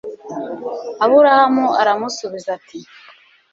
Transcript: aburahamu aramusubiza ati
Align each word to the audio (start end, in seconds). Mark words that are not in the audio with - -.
aburahamu 1.03 1.65
aramusubiza 1.81 2.49
ati 2.57 2.79